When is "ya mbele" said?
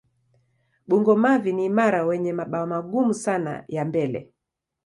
3.67-4.31